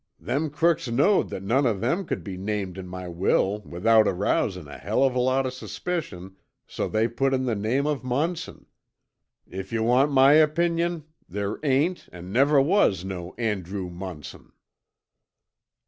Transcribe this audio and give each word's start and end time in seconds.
Them 0.19 0.49
crooks 0.49 0.87
knowed 0.87 1.29
that 1.29 1.43
none 1.43 1.67
o' 1.67 1.77
them 1.77 2.05
could 2.05 2.23
be 2.23 2.35
named 2.35 2.79
in 2.79 2.87
my 2.87 3.07
will 3.07 3.59
without 3.59 4.07
arousin' 4.07 4.67
a 4.67 4.79
hell 4.79 5.03
of 5.03 5.13
a 5.13 5.19
lot 5.19 5.45
of 5.45 5.53
suspicion, 5.53 6.37
so 6.65 6.87
they 6.87 7.07
put 7.07 7.35
in 7.35 7.45
the 7.45 7.53
name 7.53 7.85
of 7.85 8.03
Munson. 8.03 8.65
If 9.45 9.71
yuh 9.71 9.83
want 9.83 10.11
my 10.11 10.33
opinion 10.33 11.03
there 11.29 11.59
ain't 11.61 12.09
an' 12.11 12.31
never 12.31 12.59
was 12.59 13.05
no 13.05 13.35
Andrew 13.37 13.91
Munson." 13.91 14.53